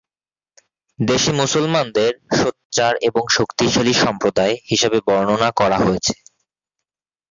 [0.99, 6.13] দেশের মুসলমানদের "সোচ্চার এবং শক্তিশালী সম্প্রদায়" হিসেবে বর্ণনা করা হয়েছে।